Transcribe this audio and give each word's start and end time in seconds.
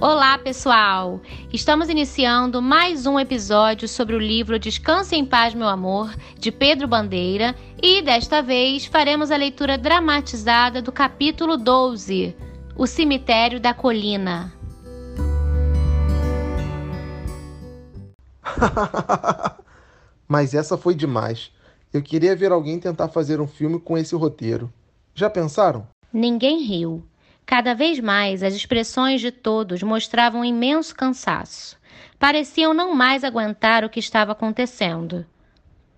Olá, 0.00 0.38
pessoal! 0.38 1.20
Estamos 1.52 1.90
iniciando 1.90 2.62
mais 2.62 3.04
um 3.04 3.20
episódio 3.20 3.86
sobre 3.86 4.16
o 4.16 4.18
livro 4.18 4.58
Descanse 4.58 5.14
em 5.14 5.26
Paz, 5.26 5.52
Meu 5.52 5.68
Amor, 5.68 6.16
de 6.38 6.50
Pedro 6.50 6.88
Bandeira, 6.88 7.54
e 7.82 8.00
desta 8.00 8.40
vez 8.40 8.86
faremos 8.86 9.30
a 9.30 9.36
leitura 9.36 9.76
dramatizada 9.76 10.80
do 10.80 10.90
capítulo 10.90 11.58
12, 11.58 12.34
O 12.74 12.86
Cemitério 12.86 13.60
da 13.60 13.74
Colina. 13.74 14.50
Mas 20.26 20.54
essa 20.54 20.78
foi 20.78 20.94
demais. 20.94 21.52
Eu 21.92 22.00
queria 22.00 22.34
ver 22.34 22.52
alguém 22.52 22.80
tentar 22.80 23.08
fazer 23.08 23.38
um 23.38 23.46
filme 23.46 23.78
com 23.78 23.98
esse 23.98 24.14
roteiro. 24.16 24.72
Já 25.14 25.28
pensaram? 25.28 25.86
Ninguém 26.10 26.62
riu. 26.62 27.04
Cada 27.44 27.74
vez 27.74 27.98
mais, 27.98 28.42
as 28.42 28.54
expressões 28.54 29.20
de 29.20 29.30
todos 29.30 29.82
mostravam 29.82 30.42
um 30.42 30.44
imenso 30.44 30.94
cansaço. 30.94 31.76
Pareciam 32.18 32.72
não 32.72 32.94
mais 32.94 33.24
aguentar 33.24 33.84
o 33.84 33.90
que 33.90 33.98
estava 33.98 34.32
acontecendo. 34.32 35.26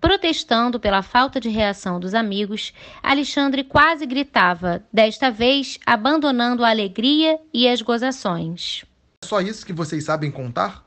Protestando 0.01 0.79
pela 0.79 1.01
falta 1.01 1.39
de 1.39 1.47
reação 1.47 1.99
dos 1.99 2.13
amigos, 2.13 2.73
Alexandre 3.01 3.63
quase 3.63 4.05
gritava, 4.05 4.83
desta 4.91 5.31
vez 5.31 5.79
abandonando 5.85 6.65
a 6.65 6.69
alegria 6.69 7.39
e 7.53 7.67
as 7.67 7.81
gozações. 7.81 8.83
É 9.21 9.25
só 9.25 9.39
isso 9.39 9.65
que 9.65 9.71
vocês 9.71 10.03
sabem 10.03 10.29
contar? 10.29 10.85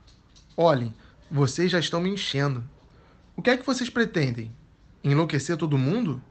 Olhem, 0.55 0.93
vocês 1.31 1.71
já 1.71 1.79
estão 1.79 2.01
me 2.01 2.11
enchendo. 2.11 2.63
O 3.35 3.41
que 3.41 3.51
é 3.51 3.57
que 3.57 3.65
vocês 3.65 3.89
pretendem? 3.89 4.51
Enlouquecer 5.03 5.57
todo 5.57 5.79
mundo? 5.79 6.23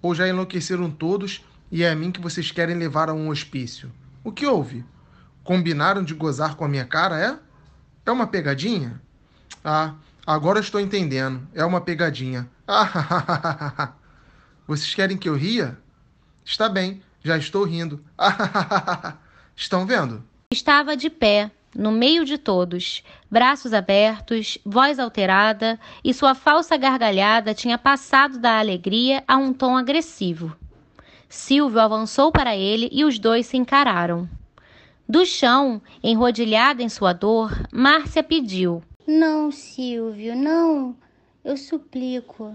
Ou 0.00 0.14
já 0.14 0.26
enlouqueceram 0.26 0.90
todos 0.90 1.44
e 1.72 1.82
é 1.82 1.90
a 1.90 1.96
mim 1.96 2.12
que 2.12 2.20
vocês 2.20 2.50
querem 2.50 2.76
levar 2.76 3.08
a 3.08 3.14
um 3.14 3.30
hospício. 3.30 3.90
O 4.22 4.30
que 4.30 4.46
houve? 4.46 4.84
Combinaram 5.42 6.04
de 6.04 6.12
gozar 6.12 6.54
com 6.54 6.66
a 6.66 6.68
minha 6.68 6.84
cara, 6.84 7.18
é? 7.18 7.38
É 8.04 8.12
uma 8.12 8.26
pegadinha? 8.26 9.00
Ah, 9.64 9.94
agora 10.26 10.60
estou 10.60 10.78
entendendo. 10.78 11.48
É 11.54 11.64
uma 11.64 11.80
pegadinha. 11.80 12.46
Ah, 12.68 13.94
vocês 14.68 14.94
querem 14.94 15.16
que 15.16 15.26
eu 15.26 15.34
ria? 15.34 15.78
Está 16.44 16.68
bem, 16.68 17.02
já 17.24 17.38
estou 17.38 17.64
rindo. 17.64 18.04
Estão 19.56 19.86
vendo? 19.86 20.22
Estava 20.52 20.94
de 20.94 21.08
pé, 21.08 21.50
no 21.74 21.90
meio 21.90 22.26
de 22.26 22.36
todos, 22.36 23.02
braços 23.30 23.72
abertos, 23.72 24.58
voz 24.62 24.98
alterada, 24.98 25.80
e 26.04 26.12
sua 26.12 26.34
falsa 26.34 26.76
gargalhada 26.76 27.54
tinha 27.54 27.78
passado 27.78 28.38
da 28.38 28.58
alegria 28.58 29.24
a 29.26 29.38
um 29.38 29.54
tom 29.54 29.74
agressivo. 29.74 30.54
Silvio 31.32 31.80
avançou 31.80 32.30
para 32.30 32.54
ele 32.54 32.90
e 32.92 33.06
os 33.06 33.18
dois 33.18 33.46
se 33.46 33.56
encararam. 33.56 34.28
Do 35.08 35.24
chão, 35.24 35.80
enrodilhada 36.02 36.82
em 36.82 36.90
sua 36.90 37.14
dor, 37.14 37.50
Márcia 37.72 38.22
pediu: 38.22 38.82
Não, 39.06 39.50
Silvio, 39.50 40.36
não. 40.36 40.94
Eu 41.42 41.56
suplico. 41.56 42.54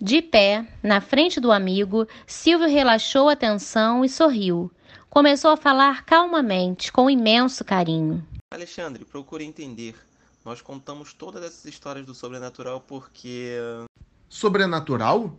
De 0.00 0.22
pé, 0.22 0.68
na 0.84 1.00
frente 1.00 1.40
do 1.40 1.50
amigo, 1.50 2.06
Silvio 2.28 2.68
relaxou 2.68 3.28
a 3.28 3.34
tensão 3.34 4.04
e 4.04 4.08
sorriu. 4.08 4.70
Começou 5.10 5.50
a 5.50 5.56
falar 5.56 6.04
calmamente, 6.04 6.92
com 6.92 7.10
imenso 7.10 7.64
carinho. 7.64 8.24
Alexandre, 8.54 9.04
procure 9.04 9.44
entender. 9.44 9.96
Nós 10.44 10.62
contamos 10.62 11.12
todas 11.12 11.42
essas 11.42 11.64
histórias 11.64 12.06
do 12.06 12.14
sobrenatural 12.14 12.80
porque. 12.80 13.56
Sobrenatural? 14.28 15.36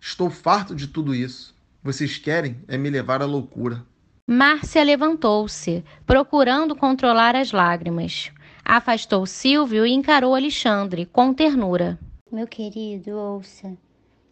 Estou 0.00 0.28
farto 0.28 0.74
de 0.74 0.88
tudo 0.88 1.14
isso. 1.14 1.53
Vocês 1.84 2.16
querem 2.16 2.56
é 2.66 2.78
me 2.78 2.88
levar 2.88 3.20
à 3.20 3.26
loucura. 3.26 3.84
Márcia 4.26 4.82
levantou-se, 4.82 5.84
procurando 6.06 6.74
controlar 6.74 7.36
as 7.36 7.52
lágrimas. 7.52 8.32
Afastou 8.64 9.26
Silvio 9.26 9.84
e 9.84 9.92
encarou 9.92 10.34
Alexandre 10.34 11.04
com 11.04 11.34
ternura. 11.34 11.98
Meu 12.32 12.46
querido, 12.46 13.10
ouça. 13.10 13.76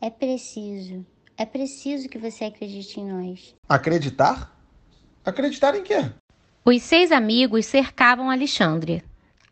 É 0.01 0.09
preciso. 0.09 1.05
É 1.37 1.45
preciso 1.45 2.09
que 2.09 2.17
você 2.17 2.47
acredite 2.47 2.99
em 2.99 3.13
nós. 3.13 3.55
Acreditar? 3.69 4.59
Acreditar 5.23 5.77
em 5.77 5.83
quê? 5.83 6.11
Os 6.65 6.83
seis 6.83 7.13
amigos 7.13 7.67
cercavam 7.67 8.31
Alexandre. 8.31 9.05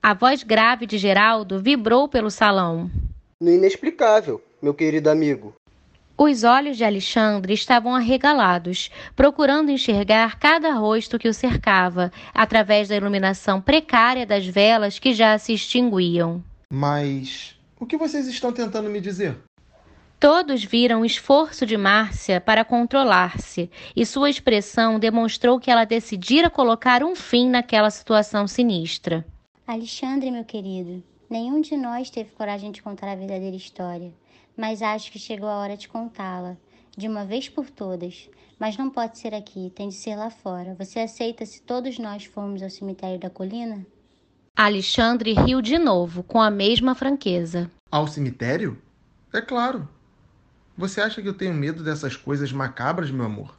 A 0.03 0.15
voz 0.15 0.43
grave 0.43 0.87
de 0.87 0.97
Geraldo 0.97 1.61
vibrou 1.61 2.09
pelo 2.09 2.31
salão. 2.31 2.91
No 3.39 3.51
inexplicável, 3.51 4.43
meu 4.63 4.73
querido 4.73 5.11
amigo. 5.11 5.55
Os 6.23 6.45
olhos 6.45 6.77
de 6.77 6.85
Alexandre 6.85 7.55
estavam 7.55 7.95
arregalados, 7.95 8.91
procurando 9.17 9.71
enxergar 9.71 10.39
cada 10.39 10.71
rosto 10.75 11.19
que 11.19 11.27
o 11.27 11.33
cercava, 11.33 12.13
através 12.35 12.89
da 12.91 12.95
iluminação 12.95 13.59
precária 13.59 14.27
das 14.27 14.47
velas 14.47 14.99
que 14.99 15.15
já 15.15 15.39
se 15.39 15.55
extinguiam. 15.55 16.45
Mas 16.71 17.59
o 17.81 17.87
que 17.87 17.97
vocês 17.97 18.29
estão 18.29 18.53
tentando 18.53 18.91
me 18.91 19.01
dizer? 19.01 19.39
Todos 20.21 20.63
viram 20.63 21.01
o 21.01 21.07
esforço 21.07 21.65
de 21.65 21.79
Márcia 21.79 22.39
para 22.39 22.67
controlar-se, 22.67 23.71
e 23.97 24.05
sua 24.05 24.29
expressão 24.29 24.99
demonstrou 24.99 25.59
que 25.59 25.71
ela 25.71 25.87
decidira 25.87 26.51
colocar 26.51 27.03
um 27.03 27.17
fim 27.17 27.49
naquela 27.49 27.89
situação 27.89 28.47
sinistra. 28.47 29.25
Alexandre, 29.67 30.31
meu 30.31 30.45
querido, 30.45 31.03
nenhum 31.31 31.61
de 31.61 31.77
nós 31.77 32.11
teve 32.11 32.31
coragem 32.33 32.73
de 32.73 32.83
contar 32.83 33.11
a 33.11 33.17
verdadeira 33.17 33.57
história 33.57 34.13
mas 34.61 34.83
acho 34.83 35.11
que 35.11 35.19
chegou 35.19 35.49
a 35.49 35.57
hora 35.57 35.75
de 35.75 35.89
contá-la, 35.89 36.55
de 36.95 37.09
uma 37.09 37.25
vez 37.25 37.49
por 37.49 37.71
todas. 37.71 38.29
Mas 38.59 38.77
não 38.77 38.91
pode 38.91 39.19
ser 39.19 39.35
aqui, 39.35 39.73
tem 39.75 39.89
de 39.89 39.95
ser 39.95 40.17
lá 40.17 40.29
fora. 40.29 40.77
Você 40.79 40.99
aceita 40.99 41.47
se 41.47 41.63
todos 41.63 41.99
nós 41.99 42.27
formos 42.27 42.63
ao 42.63 42.69
cemitério 42.69 43.19
da 43.19 43.31
colina? 43.31 43.87
Alexandre 44.55 45.33
riu 45.33 45.63
de 45.63 45.79
novo, 45.79 46.23
com 46.23 46.43
a 46.43 46.51
mesma 46.51 46.95
franqueza. 46.95 47.71
Ao 47.91 48.07
cemitério? 48.07 48.77
É 49.33 49.41
claro. 49.41 49.89
Você 50.77 51.01
acha 51.01 51.23
que 51.23 51.29
eu 51.29 51.35
tenho 51.35 51.55
medo 51.55 51.83
dessas 51.83 52.15
coisas 52.15 52.53
macabras, 52.53 53.11
meu 53.11 53.25
amor? 53.25 53.57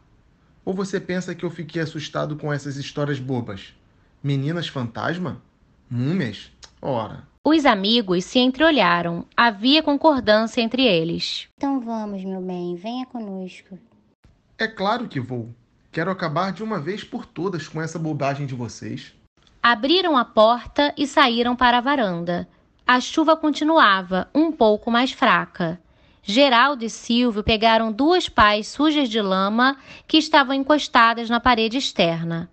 Ou 0.63 0.71
você 0.71 0.99
pensa 0.99 1.33
que 1.33 1.43
eu 1.43 1.49
fiquei 1.49 1.81
assustado 1.81 2.35
com 2.35 2.53
essas 2.53 2.77
histórias 2.77 3.19
bobas? 3.19 3.73
Meninas 4.21 4.67
fantasma? 4.67 5.41
Múmias? 5.89 6.51
Ora. 6.79 7.30
Os 7.43 7.65
amigos 7.65 8.25
se 8.25 8.37
entreolharam. 8.37 9.25
Havia 9.35 9.81
concordância 9.81 10.61
entre 10.61 10.85
eles. 10.85 11.47
Então 11.57 11.79
vamos, 11.79 12.23
meu 12.23 12.39
bem, 12.39 12.75
venha 12.75 13.03
conosco. 13.07 13.79
É 14.59 14.67
claro 14.67 15.07
que 15.07 15.19
vou. 15.19 15.49
Quero 15.91 16.11
acabar 16.11 16.51
de 16.51 16.63
uma 16.63 16.79
vez 16.79 17.03
por 17.03 17.25
todas 17.25 17.67
com 17.67 17.81
essa 17.81 17.97
bobagem 17.97 18.45
de 18.45 18.53
vocês. 18.53 19.13
Abriram 19.61 20.15
a 20.15 20.23
porta 20.23 20.93
e 20.95 21.07
saíram 21.07 21.55
para 21.55 21.79
a 21.79 21.81
varanda. 21.81 22.47
A 22.85 22.99
chuva 22.99 23.35
continuava, 23.35 24.29
um 24.35 24.51
pouco 24.51 24.91
mais 24.91 25.11
fraca. 25.11 25.81
Geraldo 26.21 26.85
e 26.85 26.91
Silvio 26.91 27.43
pegaram 27.43 27.91
duas 27.91 28.29
pás 28.29 28.67
sujas 28.67 29.09
de 29.09 29.19
lama 29.19 29.77
que 30.07 30.17
estavam 30.17 30.53
encostadas 30.53 31.27
na 31.27 31.39
parede 31.39 31.77
externa. 31.77 32.51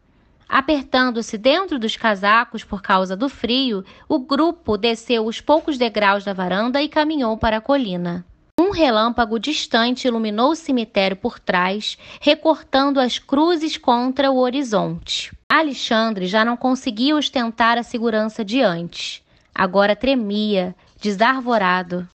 Apertando-se 0.48 1.36
dentro 1.36 1.78
dos 1.78 1.96
casacos 1.96 2.64
por 2.64 2.80
causa 2.80 3.14
do 3.14 3.28
frio, 3.28 3.84
o 4.08 4.18
grupo 4.18 4.78
desceu 4.78 5.26
os 5.26 5.40
poucos 5.40 5.76
degraus 5.76 6.24
da 6.24 6.32
varanda 6.32 6.80
e 6.80 6.88
caminhou 6.88 7.36
para 7.36 7.58
a 7.58 7.60
colina. 7.60 8.24
Um 8.58 8.70
relâmpago 8.70 9.38
distante 9.38 10.08
iluminou 10.08 10.50
o 10.50 10.56
cemitério 10.56 11.16
por 11.16 11.38
trás, 11.38 11.98
recortando 12.20 12.98
as 12.98 13.18
cruzes 13.18 13.76
contra 13.76 14.30
o 14.30 14.38
horizonte. 14.38 15.30
Alexandre 15.48 16.26
já 16.26 16.44
não 16.44 16.56
conseguia 16.56 17.14
ostentar 17.14 17.78
a 17.78 17.82
segurança 17.82 18.44
de 18.44 18.60
antes. 18.60 19.22
Agora 19.54 19.94
tremia, 19.94 20.74
desarvorado. 21.00 22.08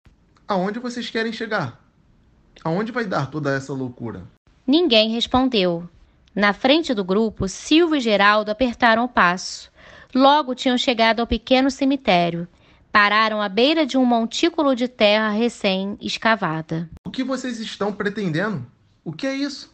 Aonde 0.47 0.79
vocês 0.79 1.09
querem 1.09 1.31
chegar? 1.31 1.79
Aonde 2.63 2.91
vai 2.91 3.05
dar 3.05 3.29
toda 3.29 3.55
essa 3.55 3.73
loucura? 3.73 4.23
Ninguém 4.67 5.11
respondeu. 5.11 5.87
Na 6.35 6.51
frente 6.51 6.93
do 6.93 7.03
grupo, 7.03 7.47
Silvio 7.47 7.97
e 7.97 8.01
Geraldo 8.01 8.49
apertaram 8.49 9.03
o 9.03 9.09
passo. 9.09 9.71
Logo 10.15 10.55
tinham 10.55 10.77
chegado 10.77 11.19
ao 11.19 11.27
pequeno 11.27 11.69
cemitério. 11.69 12.47
Pararam 12.91 13.41
à 13.41 13.49
beira 13.49 13.85
de 13.85 13.97
um 13.97 14.05
montículo 14.05 14.75
de 14.75 14.87
terra 14.87 15.29
recém-escavada. 15.29 16.89
O 17.05 17.11
que 17.11 17.23
vocês 17.23 17.59
estão 17.59 17.91
pretendendo? 17.91 18.65
O 19.03 19.11
que 19.11 19.27
é 19.27 19.35
isso? 19.35 19.73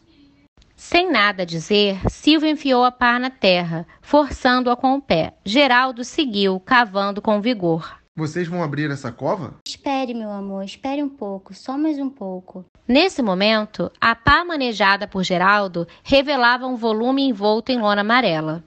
Sem 0.74 1.12
nada 1.12 1.44
dizer, 1.44 2.00
Silvio 2.08 2.48
enfiou 2.48 2.84
a 2.84 2.90
pá 2.90 3.18
na 3.18 3.28
terra, 3.28 3.86
forçando-a 4.00 4.74
com 4.74 4.94
o 4.94 5.02
pé. 5.02 5.34
Geraldo 5.44 6.02
seguiu, 6.02 6.58
cavando 6.58 7.20
com 7.20 7.40
vigor. 7.40 7.99
Vocês 8.16 8.48
vão 8.48 8.62
abrir 8.62 8.90
essa 8.90 9.12
cova? 9.12 9.54
Espere, 9.66 10.12
meu 10.14 10.30
amor, 10.30 10.64
espere 10.64 11.02
um 11.02 11.08
pouco, 11.08 11.54
só 11.54 11.78
mais 11.78 11.98
um 11.98 12.10
pouco. 12.10 12.64
Nesse 12.86 13.22
momento, 13.22 13.90
a 14.00 14.16
pá 14.16 14.44
manejada 14.44 15.06
por 15.06 15.22
Geraldo 15.22 15.86
revelava 16.02 16.66
um 16.66 16.76
volume 16.76 17.22
envolto 17.22 17.70
em 17.70 17.80
lona 17.80 18.00
amarela. 18.00 18.64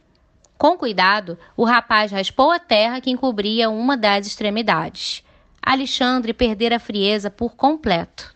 Com 0.57 0.77
cuidado, 0.77 1.37
o 1.57 1.65
rapaz 1.65 2.11
raspou 2.11 2.51
a 2.51 2.59
terra 2.59 3.01
que 3.01 3.11
encobria 3.11 3.69
uma 3.69 3.97
das 3.97 4.25
extremidades. 4.25 5.23
Alexandre 5.61 6.33
perdera 6.33 6.77
a 6.77 6.79
frieza 6.79 7.29
por 7.29 7.55
completo. 7.55 8.33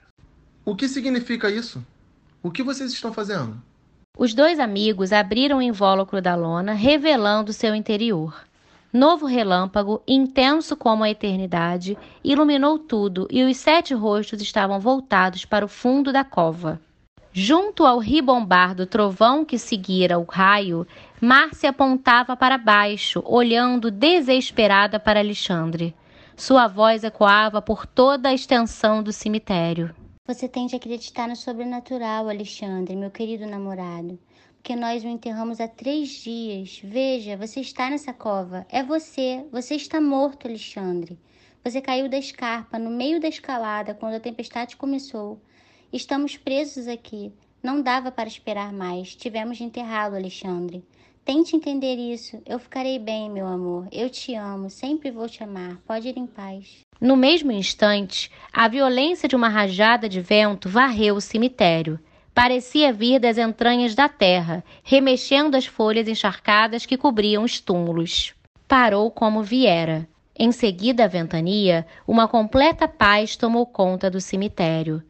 O 0.66 0.76
que 0.76 0.90
significa 0.90 1.50
isso? 1.50 1.82
O 2.44 2.52
que 2.52 2.62
vocês 2.64 2.92
estão 2.92 3.14
fazendo? 3.14 3.62
Os 4.18 4.34
dois 4.34 4.60
amigos 4.60 5.14
abriram 5.14 5.60
o 5.60 5.62
invólucro 5.62 6.22
da 6.22 6.36
lona, 6.36 6.74
revelando 6.74 7.54
seu 7.54 7.76
interior. 7.76 8.47
Novo 8.98 9.28
relâmpago, 9.28 10.02
intenso 10.08 10.76
como 10.76 11.04
a 11.04 11.10
eternidade, 11.12 11.96
iluminou 12.24 12.80
tudo 12.80 13.28
e 13.30 13.44
os 13.44 13.56
sete 13.56 13.94
rostos 13.94 14.42
estavam 14.42 14.80
voltados 14.80 15.46
para 15.46 15.64
o 15.64 15.68
fundo 15.68 16.12
da 16.12 16.24
cova. 16.24 16.82
Junto 17.32 17.86
ao 17.86 18.00
ribombar 18.00 18.74
do 18.74 18.88
trovão 18.88 19.46
que 19.46 19.60
seguira 19.60 20.18
o 20.18 20.24
raio, 20.24 20.88
Márcia 21.22 21.70
apontava 21.70 22.36
para 22.36 22.58
baixo, 22.58 23.22
olhando 23.24 23.92
desesperada 23.92 25.00
para 25.00 25.20
Alexandre. 25.20 25.94
Sua 26.36 26.68
voz 26.68 27.04
ecoava 27.04 27.62
por 27.62 27.86
toda 27.86 28.30
a 28.30 28.34
extensão 28.34 29.04
do 29.04 29.14
cemitério. 29.14 29.94
Você 30.26 30.50
tende 30.50 30.74
a 30.74 30.78
acreditar 30.80 31.28
no 31.28 31.36
sobrenatural, 31.36 32.28
Alexandre, 32.28 32.96
meu 32.96 33.12
querido 33.12 33.46
namorado 33.46 34.18
porque 34.68 34.82
nós 34.82 35.02
o 35.02 35.08
enterramos 35.08 35.62
há 35.62 35.68
três 35.70 36.10
dias. 36.10 36.82
Veja, 36.84 37.38
você 37.38 37.62
está 37.62 37.90
nessa 37.90 38.12
cova. 38.12 38.68
É 38.68 38.84
você. 38.84 39.46
Você 39.50 39.76
está 39.76 40.02
morto, 40.02 40.46
Alexandre. 40.46 41.18
Você 41.64 41.80
caiu 41.80 42.10
da 42.10 42.18
escarpa 42.18 42.78
no 42.78 42.90
meio 42.90 43.18
da 43.18 43.30
escalada 43.30 43.94
quando 43.94 44.16
a 44.16 44.20
tempestade 44.20 44.76
começou. 44.76 45.42
Estamos 45.94 46.36
presos 46.36 46.86
aqui. 46.86 47.32
Não 47.64 47.82
dava 47.82 48.12
para 48.12 48.28
esperar 48.28 48.74
mais. 48.74 49.16
Tivemos 49.16 49.56
de 49.56 49.64
enterrá-lo, 49.64 50.18
Alexandre. 50.18 50.84
Tente 51.24 51.56
entender 51.56 51.96
isso. 51.96 52.42
Eu 52.46 52.60
ficarei 52.60 53.00
bem, 53.00 53.30
meu 53.30 53.48
amor. 53.48 53.88
Eu 53.90 54.10
te 54.10 54.36
amo. 54.36 54.70
Sempre 54.70 55.12
vou 55.12 55.30
te 55.30 55.42
amar. 55.42 55.78
Pode 55.88 56.10
ir 56.10 56.18
em 56.18 56.28
paz. 56.28 56.82
No 57.00 57.16
mesmo 57.16 57.54
instante, 57.54 58.30
a 58.52 58.68
violência 58.68 59.30
de 59.30 59.36
uma 59.36 59.48
rajada 59.48 60.10
de 60.10 60.20
vento 60.20 60.68
varreu 60.68 61.16
o 61.16 61.22
cemitério 61.22 61.98
parecia 62.38 62.94
vir 62.94 63.20
das 63.20 63.40
entranhas 63.40 63.96
da 63.96 64.08
terra, 64.08 64.64
remexendo 64.84 65.58
as 65.58 65.66
folhas 65.66 66.08
encharcadas 66.08 66.86
que 66.86 66.96
cobriam 66.96 67.44
os 67.44 67.60
túmulos. 67.60 68.36
Parou 68.68 69.10
como 69.10 69.42
viera. 69.42 70.08
Em 70.38 70.52
seguida 70.52 71.06
a 71.06 71.08
ventania, 71.08 71.84
uma 72.06 72.28
completa 72.28 72.88
paz 72.88 73.36
tomou 73.36 73.66
conta 73.66 74.08
do 74.08 74.22
cemitério. 74.22 75.02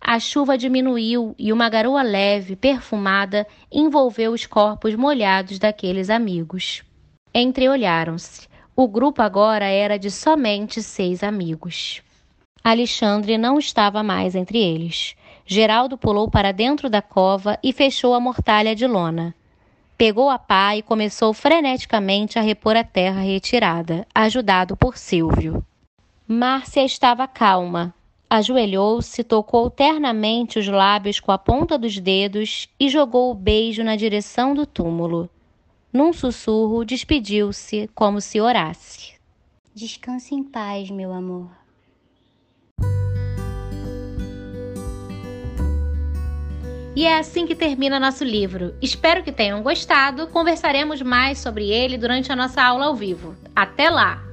A 0.00 0.18
chuva 0.18 0.56
diminuiu 0.56 1.34
e 1.38 1.52
uma 1.52 1.68
garoa 1.68 2.00
leve, 2.00 2.56
perfumada, 2.56 3.46
envolveu 3.70 4.32
os 4.32 4.46
corpos 4.46 4.94
molhados 4.94 5.58
daqueles 5.58 6.08
amigos. 6.08 6.82
Entreolharam-se. 7.34 8.48
O 8.74 8.88
grupo 8.88 9.20
agora 9.20 9.66
era 9.66 9.98
de 9.98 10.10
somente 10.10 10.82
seis 10.82 11.22
amigos. 11.22 12.00
Alexandre 12.64 13.36
não 13.36 13.58
estava 13.58 14.02
mais 14.02 14.34
entre 14.34 14.56
eles. 14.56 15.14
Geraldo 15.52 15.98
pulou 15.98 16.30
para 16.30 16.52
dentro 16.52 16.88
da 16.88 17.02
cova 17.02 17.58
e 17.60 17.72
fechou 17.72 18.14
a 18.14 18.20
mortalha 18.20 18.72
de 18.72 18.86
lona. 18.86 19.34
Pegou 19.98 20.30
a 20.30 20.38
pá 20.38 20.76
e 20.76 20.82
começou 20.82 21.34
freneticamente 21.34 22.38
a 22.38 22.40
repor 22.40 22.76
a 22.76 22.84
terra 22.84 23.20
retirada, 23.20 24.06
ajudado 24.14 24.76
por 24.76 24.96
Silvio. 24.96 25.66
Márcia 26.24 26.84
estava 26.84 27.26
calma. 27.26 27.92
Ajoelhou-se, 28.30 29.24
tocou 29.24 29.68
ternamente 29.68 30.56
os 30.56 30.68
lábios 30.68 31.18
com 31.18 31.32
a 31.32 31.38
ponta 31.38 31.76
dos 31.76 31.98
dedos 31.98 32.68
e 32.78 32.88
jogou 32.88 33.32
o 33.32 33.34
beijo 33.34 33.82
na 33.82 33.96
direção 33.96 34.54
do 34.54 34.64
túmulo. 34.64 35.28
Num 35.92 36.12
sussurro, 36.12 36.84
despediu-se 36.84 37.90
como 37.92 38.20
se 38.20 38.40
orasse. 38.40 39.14
Descanse 39.74 40.32
em 40.32 40.44
paz, 40.44 40.88
meu 40.90 41.12
amor. 41.12 41.59
E 47.00 47.06
é 47.06 47.18
assim 47.18 47.46
que 47.46 47.54
termina 47.54 47.98
nosso 47.98 48.22
livro. 48.22 48.74
Espero 48.82 49.22
que 49.22 49.32
tenham 49.32 49.62
gostado. 49.62 50.26
Conversaremos 50.26 51.00
mais 51.00 51.38
sobre 51.38 51.70
ele 51.70 51.96
durante 51.96 52.30
a 52.30 52.36
nossa 52.36 52.62
aula 52.62 52.84
ao 52.84 52.94
vivo. 52.94 53.34
Até 53.56 53.88
lá! 53.88 54.29